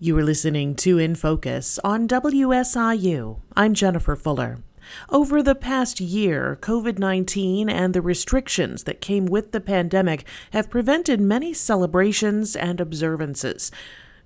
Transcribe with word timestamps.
You 0.00 0.16
are 0.16 0.22
listening 0.22 0.76
to 0.76 0.96
In 1.00 1.16
Focus 1.16 1.80
on 1.82 2.06
WSIU. 2.06 3.40
I'm 3.56 3.74
Jennifer 3.74 4.14
Fuller. 4.14 4.60
Over 5.08 5.42
the 5.42 5.56
past 5.56 5.98
year, 5.98 6.56
COVID 6.60 7.00
19 7.00 7.68
and 7.68 7.92
the 7.92 8.00
restrictions 8.00 8.84
that 8.84 9.00
came 9.00 9.26
with 9.26 9.50
the 9.50 9.60
pandemic 9.60 10.24
have 10.52 10.70
prevented 10.70 11.20
many 11.20 11.52
celebrations 11.52 12.54
and 12.54 12.80
observances. 12.80 13.72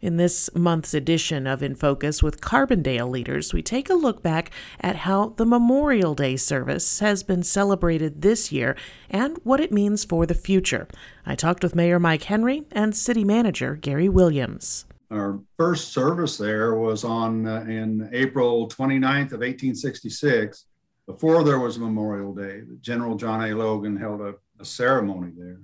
In 0.02 0.18
this 0.18 0.50
month's 0.54 0.92
edition 0.92 1.46
of 1.46 1.62
In 1.62 1.74
Focus 1.74 2.22
with 2.22 2.42
Carbondale 2.42 3.08
leaders, 3.08 3.54
we 3.54 3.62
take 3.62 3.88
a 3.88 3.94
look 3.94 4.22
back 4.22 4.50
at 4.78 4.96
how 4.96 5.30
the 5.38 5.46
Memorial 5.46 6.14
Day 6.14 6.36
service 6.36 7.00
has 7.00 7.22
been 7.22 7.42
celebrated 7.42 8.20
this 8.20 8.52
year 8.52 8.76
and 9.08 9.38
what 9.42 9.58
it 9.58 9.72
means 9.72 10.04
for 10.04 10.26
the 10.26 10.34
future. 10.34 10.86
I 11.24 11.34
talked 11.34 11.62
with 11.62 11.74
Mayor 11.74 11.98
Mike 11.98 12.24
Henry 12.24 12.64
and 12.72 12.94
City 12.94 13.24
Manager 13.24 13.74
Gary 13.74 14.10
Williams 14.10 14.84
our 15.12 15.40
first 15.58 15.92
service 15.92 16.38
there 16.38 16.74
was 16.74 17.04
on 17.04 17.46
uh, 17.46 17.64
in 17.68 18.08
April 18.12 18.68
29th 18.68 19.32
of 19.32 19.40
1866. 19.40 20.66
Before 21.06 21.44
there 21.44 21.58
was 21.58 21.78
Memorial 21.78 22.34
Day, 22.34 22.62
General 22.80 23.16
John 23.16 23.44
A. 23.44 23.54
Logan 23.54 23.96
held 23.96 24.20
a, 24.20 24.34
a 24.58 24.64
ceremony 24.64 25.32
there. 25.36 25.60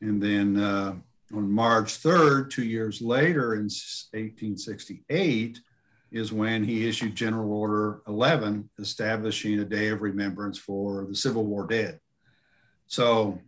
And 0.00 0.20
then 0.20 0.56
uh, 0.58 0.94
on 1.32 1.50
March 1.50 2.02
3rd, 2.02 2.50
two 2.50 2.64
years 2.64 3.00
later 3.00 3.54
in 3.54 3.62
1868, 3.62 5.60
is 6.10 6.32
when 6.32 6.64
he 6.64 6.88
issued 6.88 7.14
General 7.14 7.52
Order 7.52 8.02
11, 8.06 8.68
establishing 8.78 9.60
a 9.60 9.64
day 9.64 9.88
of 9.88 10.02
remembrance 10.02 10.58
for 10.58 11.06
the 11.08 11.14
Civil 11.14 11.44
War 11.44 11.66
dead. 11.66 12.00
So 12.86 13.38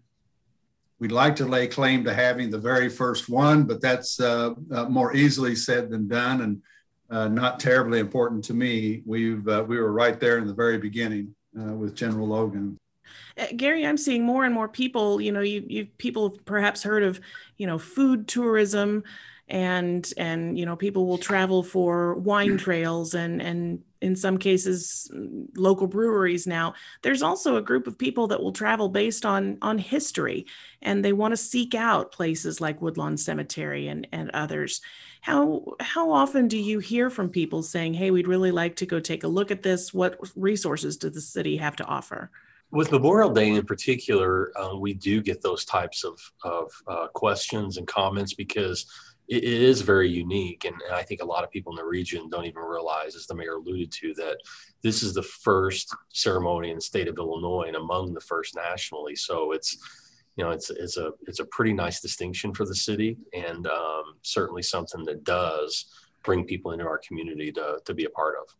We'd 1.04 1.12
like 1.12 1.36
to 1.36 1.44
lay 1.44 1.66
claim 1.66 2.02
to 2.04 2.14
having 2.14 2.48
the 2.48 2.56
very 2.56 2.88
first 2.88 3.28
one, 3.28 3.64
but 3.64 3.82
that's 3.82 4.18
uh, 4.20 4.54
uh, 4.72 4.86
more 4.86 5.14
easily 5.14 5.54
said 5.54 5.90
than 5.90 6.08
done 6.08 6.40
and 6.40 6.62
uh, 7.10 7.28
not 7.28 7.60
terribly 7.60 7.98
important 7.98 8.42
to 8.44 8.54
me. 8.54 9.02
We've, 9.04 9.46
uh, 9.46 9.66
we 9.68 9.76
were 9.76 9.92
right 9.92 10.18
there 10.18 10.38
in 10.38 10.46
the 10.46 10.54
very 10.54 10.78
beginning 10.78 11.34
uh, 11.60 11.74
with 11.74 11.94
General 11.94 12.26
Logan. 12.26 12.78
Uh, 13.36 13.48
Gary, 13.54 13.86
I'm 13.86 13.98
seeing 13.98 14.24
more 14.24 14.46
and 14.46 14.54
more 14.54 14.66
people, 14.66 15.20
you 15.20 15.30
know, 15.30 15.42
you, 15.42 15.62
you 15.68 15.88
people 15.98 16.30
have 16.30 16.44
perhaps 16.46 16.82
heard 16.82 17.02
of, 17.02 17.20
you 17.58 17.66
know, 17.66 17.76
food 17.76 18.26
tourism 18.26 19.04
and 19.48 20.10
and 20.16 20.58
you 20.58 20.64
know 20.64 20.76
people 20.76 21.06
will 21.06 21.18
travel 21.18 21.62
for 21.62 22.14
wine 22.14 22.56
trails 22.56 23.14
and 23.14 23.42
and 23.42 23.82
in 24.00 24.16
some 24.16 24.38
cases 24.38 25.10
local 25.56 25.86
breweries 25.86 26.46
now. 26.46 26.74
There's 27.02 27.22
also 27.22 27.56
a 27.56 27.62
group 27.62 27.86
of 27.86 27.98
people 27.98 28.26
that 28.28 28.42
will 28.42 28.52
travel 28.52 28.88
based 28.88 29.26
on 29.26 29.58
on 29.60 29.78
history 29.78 30.46
and 30.82 31.04
they 31.04 31.12
want 31.12 31.32
to 31.32 31.36
seek 31.36 31.74
out 31.74 32.12
places 32.12 32.60
like 32.60 32.80
woodlawn 32.80 33.16
cemetery 33.16 33.88
and 33.88 34.06
and 34.12 34.30
others. 34.30 34.80
How 35.20 35.74
how 35.80 36.10
often 36.10 36.48
do 36.48 36.58
you 36.58 36.78
hear 36.78 37.10
from 37.10 37.28
people 37.28 37.62
saying 37.62 37.94
hey 37.94 38.10
we'd 38.10 38.28
really 38.28 38.52
like 38.52 38.76
to 38.76 38.86
go 38.86 39.00
take 39.00 39.24
a 39.24 39.28
look 39.28 39.50
at 39.50 39.62
this. 39.62 39.92
What 39.92 40.18
resources 40.36 40.96
does 40.96 41.12
the 41.12 41.20
city 41.20 41.58
have 41.58 41.76
to 41.76 41.84
offer? 41.84 42.30
With 42.70 42.90
Memorial 42.90 43.30
Day 43.30 43.50
in 43.50 43.64
particular, 43.64 44.50
uh, 44.58 44.76
we 44.76 44.94
do 44.94 45.22
get 45.22 45.42
those 45.42 45.64
types 45.64 46.02
of, 46.02 46.18
of 46.42 46.72
uh, 46.88 47.06
questions 47.08 47.76
and 47.76 47.86
comments 47.86 48.34
because 48.34 48.86
it 49.28 49.44
is 49.44 49.80
very 49.80 50.08
unique. 50.08 50.64
And 50.64 50.76
I 50.92 51.02
think 51.02 51.22
a 51.22 51.26
lot 51.26 51.44
of 51.44 51.50
people 51.50 51.72
in 51.72 51.76
the 51.76 51.84
region 51.84 52.28
don't 52.28 52.44
even 52.44 52.62
realize, 52.62 53.16
as 53.16 53.26
the 53.26 53.34
mayor 53.34 53.54
alluded 53.54 53.90
to, 53.92 54.14
that 54.14 54.38
this 54.82 55.02
is 55.02 55.14
the 55.14 55.22
first 55.22 55.94
ceremony 56.12 56.70
in 56.70 56.76
the 56.76 56.82
state 56.82 57.08
of 57.08 57.18
Illinois 57.18 57.64
and 57.66 57.76
among 57.76 58.12
the 58.12 58.20
first 58.20 58.54
nationally. 58.54 59.16
So 59.16 59.52
it's, 59.52 59.78
you 60.36 60.44
know, 60.44 60.50
it's, 60.50 60.70
it's 60.70 60.96
a, 60.96 61.12
it's 61.26 61.40
a 61.40 61.46
pretty 61.46 61.72
nice 61.72 62.00
distinction 62.00 62.52
for 62.52 62.66
the 62.66 62.74
city 62.74 63.16
and 63.32 63.66
um, 63.66 64.16
certainly 64.22 64.62
something 64.62 65.04
that 65.04 65.24
does 65.24 65.86
bring 66.22 66.44
people 66.44 66.72
into 66.72 66.86
our 66.86 66.98
community 66.98 67.52
to, 67.52 67.78
to 67.84 67.94
be 67.94 68.04
a 68.04 68.10
part 68.10 68.34
of. 68.40 68.54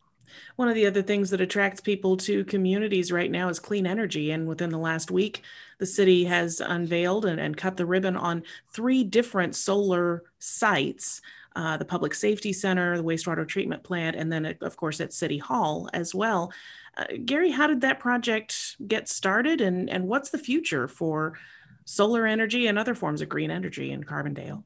One 0.57 0.69
of 0.69 0.75
the 0.75 0.87
other 0.87 1.03
things 1.03 1.31
that 1.31 1.41
attracts 1.41 1.81
people 1.81 2.17
to 2.19 2.45
communities 2.45 3.13
right 3.13 3.31
now 3.31 3.49
is 3.49 3.59
clean 3.59 3.87
energy. 3.87 4.31
And 4.31 4.47
within 4.47 4.71
the 4.71 4.79
last 4.79 5.11
week, 5.11 5.43
the 5.79 5.87
city 5.87 6.25
has 6.25 6.61
unveiled 6.61 7.25
and, 7.25 7.41
and 7.41 7.57
cut 7.57 7.77
the 7.77 7.87
ribbon 7.87 8.17
on 8.17 8.43
three 8.73 9.05
different 9.05 9.55
solar 9.57 10.25
sites 10.39 11.21
uh, 11.57 11.77
the 11.77 11.85
Public 11.85 12.15
Safety 12.15 12.53
Center, 12.53 12.97
the 12.97 13.05
wastewater 13.05 13.47
treatment 13.47 13.83
plant, 13.83 14.17
and 14.17 14.33
then, 14.33 14.57
of 14.61 14.77
course, 14.77 15.01
at 15.01 15.13
City 15.13 15.39
Hall 15.39 15.89
as 15.93 16.15
well. 16.15 16.53
Uh, 16.97 17.05
Gary, 17.25 17.51
how 17.51 17.67
did 17.67 17.81
that 17.83 18.01
project 18.01 18.77
get 18.87 19.09
started, 19.09 19.61
and, 19.61 19.89
and 19.89 20.09
what's 20.09 20.31
the 20.31 20.39
future 20.39 20.89
for 20.89 21.39
solar 21.85 22.27
energy 22.27 22.67
and 22.67 22.79
other 22.79 22.95
forms 22.95 23.21
of 23.21 23.29
green 23.29 23.51
energy 23.51 23.93
in 23.93 24.03
Carbondale? 24.03 24.65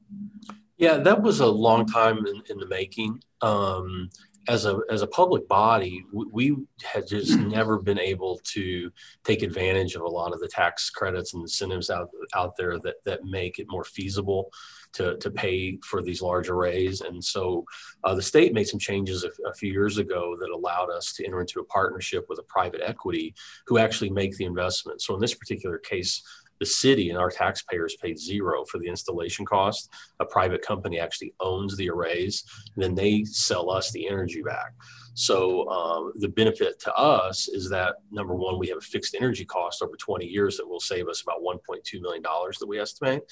Yeah, 0.77 0.97
that 0.97 1.21
was 1.21 1.41
a 1.41 1.47
long 1.47 1.85
time 1.85 2.25
in, 2.25 2.41
in 2.49 2.57
the 2.57 2.67
making. 2.67 3.21
Um, 3.41 4.09
as 4.49 4.65
a 4.65 4.79
as 4.89 5.03
a 5.03 5.07
public 5.07 5.47
body, 5.47 6.03
we, 6.11 6.25
we 6.31 6.57
had 6.83 7.07
just 7.07 7.37
never 7.37 7.77
been 7.77 7.99
able 7.99 8.41
to 8.43 8.91
take 9.23 9.43
advantage 9.43 9.93
of 9.95 10.01
a 10.01 10.07
lot 10.07 10.33
of 10.33 10.39
the 10.39 10.47
tax 10.47 10.89
credits 10.89 11.33
and 11.33 11.43
incentives 11.43 11.89
out 11.89 12.09
out 12.35 12.57
there 12.57 12.79
that 12.79 12.95
that 13.05 13.23
make 13.23 13.59
it 13.59 13.67
more 13.69 13.83
feasible 13.83 14.51
to 14.93 15.17
to 15.17 15.29
pay 15.29 15.77
for 15.85 16.01
these 16.01 16.21
large 16.21 16.49
arrays. 16.49 17.01
And 17.01 17.23
so, 17.23 17.63
uh, 18.03 18.15
the 18.15 18.23
state 18.23 18.53
made 18.53 18.67
some 18.67 18.79
changes 18.79 19.23
a, 19.23 19.29
a 19.47 19.53
few 19.53 19.71
years 19.71 19.99
ago 19.99 20.35
that 20.39 20.49
allowed 20.49 20.89
us 20.89 21.13
to 21.13 21.25
enter 21.25 21.41
into 21.41 21.59
a 21.59 21.65
partnership 21.65 22.25
with 22.27 22.39
a 22.39 22.43
private 22.43 22.81
equity 22.83 23.35
who 23.67 23.77
actually 23.77 24.09
make 24.09 24.35
the 24.35 24.45
investment. 24.45 25.01
So 25.01 25.13
in 25.13 25.21
this 25.21 25.35
particular 25.35 25.77
case, 25.77 26.23
the 26.59 26.65
city 26.65 27.09
and 27.09 27.17
our 27.17 27.29
taxpayers 27.29 27.95
paid 28.01 28.19
zero 28.19 28.65
for 28.65 28.77
the 28.77 28.87
installation 28.87 29.45
cost. 29.45 29.89
A 30.19 30.25
private 30.25 30.61
company 30.61 30.99
actually 30.99 31.33
owns 31.39 31.75
the 31.77 31.89
arrays, 31.89 32.43
and 32.75 32.83
then 32.83 32.95
they 32.95 33.23
sell 33.23 33.69
us 33.69 33.91
the 33.91 34.07
energy 34.07 34.41
back. 34.41 34.73
So 35.13 35.67
um, 35.69 36.13
the 36.15 36.29
benefit 36.29 36.79
to 36.81 36.95
us 36.95 37.49
is 37.49 37.69
that 37.69 37.95
number 38.11 38.35
one, 38.35 38.57
we 38.57 38.67
have 38.69 38.77
a 38.77 38.81
fixed 38.81 39.15
energy 39.15 39.43
cost 39.43 39.81
over 39.81 39.97
20 39.97 40.25
years 40.25 40.57
that 40.57 40.67
will 40.67 40.79
save 40.79 41.07
us 41.09 41.21
about 41.21 41.43
1.2 41.43 42.01
million 42.01 42.23
dollars 42.23 42.57
that 42.59 42.67
we 42.67 42.79
estimate. 42.79 43.23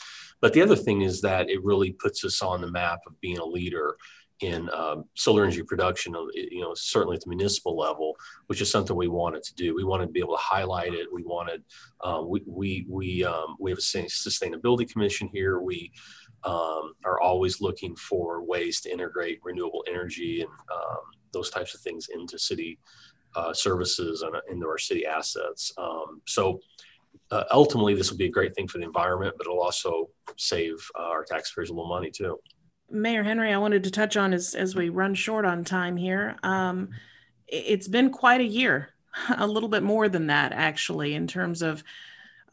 But 0.42 0.54
the 0.54 0.62
other 0.62 0.76
thing 0.76 1.02
is 1.02 1.22
that 1.22 1.50
it 1.50 1.64
really 1.64 1.92
puts 1.94 2.26
us 2.26 2.42
on 2.42 2.62
the 2.62 2.72
map 2.72 3.00
of 3.08 3.20
being 3.22 3.38
a 3.38 3.46
leader 3.46 3.98
in 4.42 4.70
um, 4.74 5.06
solar 5.16 5.44
energy 5.44 5.64
production, 5.64 6.16
uh, 6.16 6.25
you 6.34 6.62
know, 6.62 6.74
certainly 6.75 7.16
at 7.16 7.24
the 7.24 7.30
municipal 7.30 7.75
level, 7.75 8.16
which 8.48 8.62
is 8.62 8.70
something 8.70 8.96
we 8.96 9.08
wanted 9.08 9.44
to 9.44 9.56
do. 9.56 9.75
We 9.75 9.84
wanted 9.84 10.08
to 10.08 10.12
be 10.12 10.20
able 10.20 10.36
to 10.36 10.42
highlight 10.42 10.94
it. 10.94 11.08
We 11.12 11.24
wanted, 11.24 11.64
um, 12.03 12.30
we, 12.30 12.44
we, 12.46 12.86
we, 12.90 13.24
um, 13.24 13.56
we 13.59 13.72
have 13.72 13.80
a 13.80 13.81
sustainability 13.81 14.90
commission 14.90 15.30
here. 15.34 15.59
We 15.59 15.92
um, 16.44 16.94
are 17.03 17.20
always 17.20 17.62
looking 17.62 17.96
for 17.96 18.44
ways 18.44 18.80
to 18.81 18.92
integrate 18.92 19.40
renewable 19.44 19.84
energy 19.88 20.42
and 20.42 20.52
those 21.34 21.50
types 21.50 21.74
of 21.76 21.81
things 21.81 22.08
into 22.14 22.40
city 22.40 22.80
uh, 23.36 23.53
services 23.53 24.22
and 24.22 24.36
into 24.50 24.68
our 24.68 24.78
city 24.78 25.06
assets. 25.06 25.74
So 26.26 26.59
uh, 27.31 27.44
ultimately, 27.52 27.94
this 27.94 28.09
will 28.09 28.18
be 28.18 28.26
a 28.26 28.31
great 28.31 28.56
thing 28.56 28.68
for 28.68 28.78
the 28.78 28.86
environment, 28.86 29.36
but 29.38 29.47
it'll 29.47 29.62
also 29.62 30.09
save 30.38 30.76
uh, 30.97 31.03
our 31.03 31.24
taxpayers 31.24 31.70
a 31.70 31.74
little 31.74 31.90
money 31.90 32.12
too. 32.12 32.40
Mayor 32.90 33.24
Henry, 33.24 33.53
I 33.53 33.58
wanted 33.58 33.84
to 33.84 33.92
touch 33.92 34.16
on 34.16 34.34
as 34.34 34.56
as 34.56 34.75
we 34.75 34.90
run 34.90 35.14
short 35.14 35.46
on 35.46 35.64
time 35.64 35.98
here. 35.98 36.38
Um, 36.44 36.90
it's 37.48 37.88
been 37.88 38.09
quite 38.09 38.42
a 38.42 38.46
year, 38.46 38.94
a 39.38 39.48
little 39.48 39.70
bit 39.70 39.84
more 39.84 40.09
than 40.09 40.28
that 40.28 40.53
actually, 40.53 41.14
in 41.14 41.28
terms 41.28 41.62
of 41.62 41.84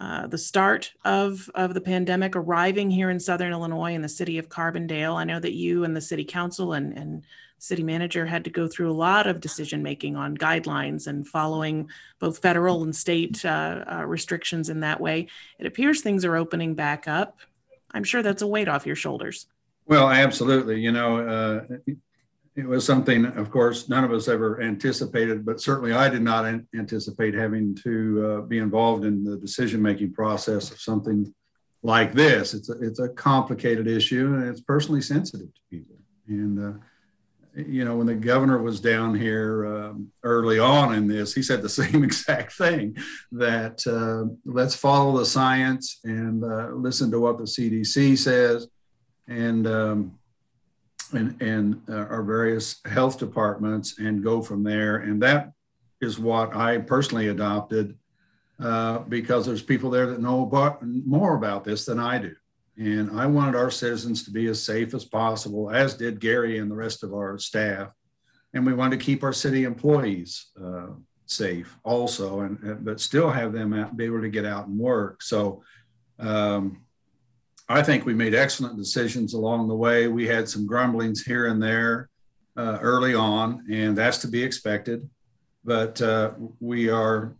uh, 0.00 0.26
the 0.26 0.38
start 0.38 0.92
of 1.04 1.48
of 1.54 1.74
the 1.74 1.80
pandemic 1.80 2.34
arriving 2.34 2.90
here 2.90 3.10
in 3.10 3.20
Southern 3.20 3.52
Illinois 3.52 3.94
in 3.94 4.02
the 4.02 4.08
city 4.08 4.38
of 4.38 4.48
Carbondale. 4.48 5.16
I 5.16 5.24
know 5.24 5.38
that 5.38 5.54
you 5.54 5.84
and 5.84 5.96
the 5.96 6.00
city 6.00 6.24
council 6.24 6.72
and 6.72 6.96
and 6.98 7.24
city 7.58 7.82
manager 7.82 8.26
had 8.26 8.44
to 8.44 8.50
go 8.50 8.68
through 8.68 8.90
a 8.90 8.92
lot 8.92 9.26
of 9.26 9.40
decision 9.40 9.82
making 9.82 10.16
on 10.16 10.36
guidelines 10.36 11.06
and 11.06 11.26
following 11.26 11.88
both 12.18 12.38
federal 12.38 12.82
and 12.82 12.94
state 12.94 13.42
uh, 13.44 13.84
uh, 13.90 14.04
restrictions 14.04 14.68
in 14.68 14.80
that 14.80 15.00
way. 15.00 15.28
It 15.58 15.66
appears 15.66 16.00
things 16.00 16.24
are 16.24 16.36
opening 16.36 16.74
back 16.74 17.08
up. 17.08 17.38
I'm 17.92 18.04
sure 18.04 18.22
that's 18.22 18.42
a 18.42 18.46
weight 18.46 18.68
off 18.68 18.86
your 18.86 18.96
shoulders. 18.96 19.46
Well, 19.86 20.08
absolutely. 20.08 20.80
You 20.80 20.92
know, 20.92 21.18
uh, 21.18 21.94
it 22.56 22.66
was 22.66 22.86
something, 22.86 23.26
of 23.26 23.50
course, 23.50 23.88
none 23.88 24.04
of 24.04 24.12
us 24.12 24.28
ever 24.28 24.62
anticipated, 24.62 25.44
but 25.44 25.60
certainly 25.60 25.92
I 25.92 26.08
did 26.08 26.22
not 26.22 26.44
an- 26.44 26.68
anticipate 26.74 27.34
having 27.34 27.74
to 27.82 28.26
uh, 28.26 28.40
be 28.42 28.58
involved 28.58 29.04
in 29.04 29.24
the 29.24 29.36
decision 29.36 29.82
making 29.82 30.12
process 30.12 30.70
of 30.70 30.80
something 30.80 31.34
like 31.82 32.14
this. 32.14 32.54
It's 32.54 32.70
a, 32.70 32.80
it's 32.80 33.00
a 33.00 33.08
complicated 33.10 33.86
issue 33.88 34.34
and 34.34 34.48
it's 34.48 34.60
personally 34.60 35.02
sensitive 35.02 35.52
to 35.52 35.60
people. 35.68 35.96
And, 36.28 36.76
uh, 36.76 36.78
you 37.56 37.84
know, 37.84 37.96
when 37.96 38.06
the 38.06 38.14
governor 38.14 38.62
was 38.62 38.80
down 38.80 39.14
here 39.14 39.66
um, 39.66 40.08
early 40.22 40.58
on 40.58 40.94
in 40.94 41.08
this, 41.08 41.34
he 41.34 41.42
said 41.42 41.60
the 41.60 41.68
same 41.68 42.04
exact 42.04 42.52
thing 42.52 42.96
that 43.32 43.84
uh, 43.86 44.32
let's 44.46 44.76
follow 44.76 45.18
the 45.18 45.26
science 45.26 46.00
and 46.04 46.42
uh, 46.44 46.68
listen 46.70 47.10
to 47.10 47.20
what 47.20 47.36
the 47.36 47.44
CDC 47.44 48.16
says 48.16 48.68
and 49.28 49.66
um, 49.66 50.18
and 51.12 51.40
and 51.40 51.80
uh, 51.88 52.06
our 52.06 52.22
various 52.22 52.80
health 52.84 53.18
departments 53.18 53.98
and 53.98 54.22
go 54.22 54.42
from 54.42 54.62
there. 54.62 54.98
And 54.98 55.22
that 55.22 55.52
is 56.00 56.18
what 56.18 56.54
I 56.54 56.78
personally 56.78 57.28
adopted 57.28 57.96
uh, 58.60 58.98
because 59.00 59.46
there's 59.46 59.62
people 59.62 59.90
there 59.90 60.06
that 60.06 60.20
know 60.20 60.42
about, 60.42 60.84
more 60.84 61.36
about 61.36 61.64
this 61.64 61.84
than 61.84 61.98
I 61.98 62.18
do. 62.18 62.34
And 62.76 63.18
I 63.18 63.26
wanted 63.26 63.56
our 63.56 63.70
citizens 63.70 64.24
to 64.24 64.30
be 64.30 64.46
as 64.46 64.62
safe 64.62 64.94
as 64.94 65.04
possible, 65.04 65.70
as 65.70 65.94
did 65.94 66.20
Gary 66.20 66.58
and 66.58 66.70
the 66.70 66.76
rest 66.76 67.04
of 67.04 67.14
our 67.14 67.38
staff. 67.38 67.90
And 68.52 68.66
we 68.66 68.74
wanted 68.74 68.98
to 68.98 69.04
keep 69.04 69.22
our 69.22 69.32
city 69.32 69.64
employees 69.64 70.50
uh, 70.62 70.88
safe 71.26 71.76
also, 71.84 72.40
and 72.40 72.84
but 72.84 73.00
still 73.00 73.30
have 73.30 73.52
them 73.52 73.90
be 73.96 74.04
able 74.04 74.20
to 74.20 74.28
get 74.28 74.44
out 74.44 74.66
and 74.66 74.78
work. 74.78 75.22
So 75.22 75.62
um, 76.18 76.82
I 77.68 77.82
think 77.82 78.04
we 78.04 78.14
made 78.14 78.34
excellent 78.34 78.76
decisions 78.76 79.34
along 79.34 79.68
the 79.68 79.74
way. 79.74 80.08
We 80.08 80.26
had 80.26 80.48
some 80.48 80.66
grumblings 80.66 81.24
here 81.24 81.46
and 81.46 81.62
there 81.62 82.10
uh, 82.56 82.78
early 82.80 83.14
on, 83.14 83.64
and 83.70 83.96
that's 83.96 84.18
to 84.18 84.28
be 84.28 84.42
expected. 84.42 85.08
But 85.64 86.00
uh, 86.02 86.32
we 86.60 86.90
are 86.90 87.34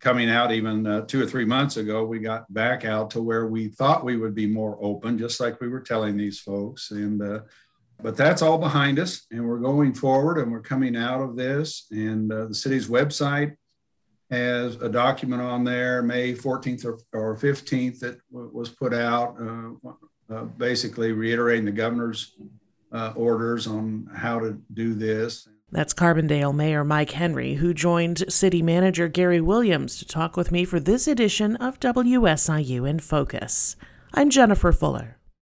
coming 0.00 0.30
out 0.30 0.52
even 0.52 0.86
uh, 0.86 1.00
two 1.02 1.22
or 1.22 1.26
three 1.26 1.44
months 1.44 1.76
ago, 1.76 2.04
we 2.04 2.18
got 2.18 2.52
back 2.52 2.84
out 2.84 3.10
to 3.10 3.22
where 3.22 3.46
we 3.46 3.68
thought 3.68 4.04
we 4.04 4.16
would 4.16 4.34
be 4.34 4.46
more 4.46 4.78
open, 4.80 5.18
just 5.18 5.40
like 5.40 5.60
we 5.60 5.68
were 5.68 5.80
telling 5.80 6.16
these 6.16 6.38
folks. 6.38 6.90
And 6.90 7.20
uh, 7.22 7.40
but 8.00 8.16
that's 8.16 8.42
all 8.42 8.58
behind 8.58 9.00
us, 9.00 9.26
and 9.32 9.44
we're 9.44 9.58
going 9.58 9.92
forward, 9.92 10.38
and 10.38 10.52
we're 10.52 10.60
coming 10.60 10.94
out 10.96 11.20
of 11.20 11.34
this. 11.34 11.86
And 11.90 12.32
uh, 12.32 12.46
the 12.46 12.54
city's 12.54 12.86
website 12.86 13.56
has 14.30 14.76
a 14.76 14.88
document 14.88 15.40
on 15.42 15.64
there, 15.64 16.02
May 16.02 16.34
14th 16.34 16.84
or, 16.84 16.98
or 17.12 17.36
15th, 17.36 18.00
that 18.00 18.18
was 18.30 18.68
put 18.68 18.92
out, 18.92 19.36
uh, 19.40 20.34
uh, 20.34 20.44
basically 20.44 21.12
reiterating 21.12 21.64
the 21.64 21.70
governor's 21.70 22.34
uh, 22.92 23.12
orders 23.16 23.66
on 23.66 24.08
how 24.14 24.38
to 24.38 24.60
do 24.74 24.94
this. 24.94 25.48
That's 25.70 25.92
Carbondale 25.92 26.54
Mayor 26.54 26.82
Mike 26.82 27.10
Henry, 27.10 27.54
who 27.54 27.74
joined 27.74 28.30
City 28.32 28.62
Manager 28.62 29.06
Gary 29.08 29.40
Williams 29.40 29.98
to 29.98 30.06
talk 30.06 30.36
with 30.36 30.50
me 30.50 30.64
for 30.64 30.80
this 30.80 31.06
edition 31.06 31.56
of 31.56 31.78
WSIU 31.78 32.88
in 32.88 33.00
Focus. 33.00 33.76
I'm 34.14 34.30
Jennifer 34.30 34.72
Fuller. 34.72 35.17